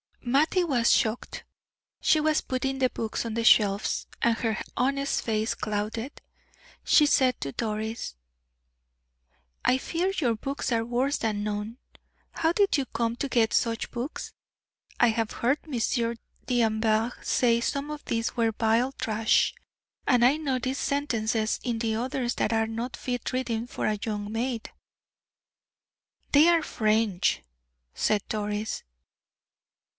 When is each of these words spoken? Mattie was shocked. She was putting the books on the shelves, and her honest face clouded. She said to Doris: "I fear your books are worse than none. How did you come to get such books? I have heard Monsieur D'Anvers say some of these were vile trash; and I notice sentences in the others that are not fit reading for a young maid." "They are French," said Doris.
Mattie 0.23 0.63
was 0.63 0.91
shocked. 0.91 1.43
She 1.99 2.19
was 2.19 2.41
putting 2.41 2.79
the 2.79 2.89
books 2.89 3.25
on 3.25 3.33
the 3.33 3.43
shelves, 3.43 4.07
and 4.21 4.37
her 4.39 4.59
honest 4.77 5.21
face 5.23 5.53
clouded. 5.53 6.21
She 6.83 7.05
said 7.05 7.39
to 7.41 7.51
Doris: 7.51 8.15
"I 9.65 9.77
fear 9.77 10.11
your 10.15 10.35
books 10.35 10.71
are 10.71 10.85
worse 10.85 11.17
than 11.17 11.43
none. 11.43 11.77
How 12.31 12.51
did 12.51 12.77
you 12.77 12.85
come 12.85 13.15
to 13.17 13.27
get 13.27 13.51
such 13.53 13.91
books? 13.91 14.33
I 14.99 15.07
have 15.09 15.31
heard 15.33 15.67
Monsieur 15.67 16.15
D'Anvers 16.45 17.13
say 17.27 17.59
some 17.59 17.91
of 17.91 18.05
these 18.05 18.35
were 18.35 18.51
vile 18.51 18.93
trash; 18.93 19.53
and 20.07 20.23
I 20.23 20.37
notice 20.37 20.79
sentences 20.79 21.59
in 21.63 21.79
the 21.79 21.95
others 21.95 22.35
that 22.35 22.53
are 22.53 22.67
not 22.67 22.95
fit 22.97 23.33
reading 23.33 23.67
for 23.67 23.85
a 23.87 23.99
young 24.03 24.31
maid." 24.31 24.71
"They 26.31 26.47
are 26.47 26.63
French," 26.63 27.41
said 27.93 28.21
Doris. 28.29 28.83